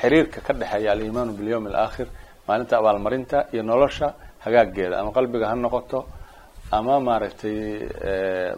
xiriirka 0.00 0.38
ka 0.46 0.52
dhexeeya 0.60 0.90
alimaanu 0.94 1.32
bilyawmi 1.38 1.68
alaakhir 1.72 2.08
maalinta 2.48 2.74
abaalmarinta 2.80 3.38
iyo 3.52 3.62
nolosha 3.70 4.08
hagaageeda 4.44 4.96
ama 5.00 5.10
qalbiga 5.16 5.46
ha 5.50 5.54
noqoto 5.64 5.98
ama 6.76 6.94
maaragtay 7.08 7.56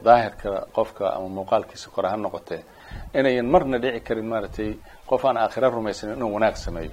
daahirka 0.06 0.50
qofka 0.76 1.04
ama 1.16 1.28
muuqaalkiisa 1.36 1.88
kore 1.94 2.08
ha 2.12 2.16
noqotee. 2.24 2.60
Inayan 3.18 3.46
marna 3.54 3.76
dhici 3.82 4.00
karin 4.06 4.26
maaragtay 4.32 4.70
qof 5.10 5.22
aan 5.28 5.36
aakhira 5.42 5.68
rumaysanin 5.76 6.16
inuu 6.18 6.30
wanaag 6.36 6.56
sameeyo 6.66 6.92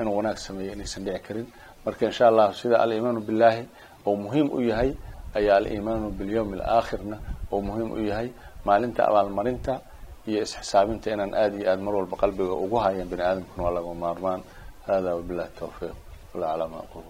inuu 0.00 0.14
wanaag 0.18 0.38
sameeyo 0.46 0.72
inaysan 0.76 1.04
dhici 1.06 1.20
karin. 1.26 1.46
Marka 1.84 2.02
insha 2.10 2.24
allah 2.30 2.46
sida 2.60 2.76
alimaanu 2.84 3.20
billahi 3.28 3.62
oo 4.06 4.14
muhiim 4.24 4.48
u 4.56 4.60
yahay 4.70 4.90
ayaa 5.38 5.56
alimaanu 5.60 6.06
bilyawmi 6.18 6.54
alaakhirna 6.60 7.16
oo 7.52 7.60
muhiim 7.68 7.90
u 7.92 7.98
yahay. 8.10 8.28
Maalinta 8.66 9.00
abaalmarinta 9.10 9.74
iyo 10.28 10.40
isxisaabinta 10.46 11.06
inaan 11.14 11.34
aada 11.34 11.56
iyo 11.60 11.66
aada 11.70 11.82
mar 11.86 11.94
walba 11.98 12.16
qalbiga 12.22 12.54
ugu 12.64 12.76
hayan 12.84 13.08
bani 13.10 13.22
aadamkuna 13.28 13.62
waa 13.66 13.74
laga 13.76 13.94
maarmaan. 14.04 14.40
Hada 14.86 15.10
wabillahi 15.18 15.50
tawfiiq. 15.58 15.94
Wala 16.34 16.46
calaa 16.52 16.68
ma 16.72 16.78
aqul 16.84 17.02